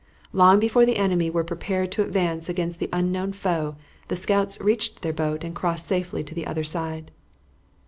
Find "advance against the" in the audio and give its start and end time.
2.01-2.89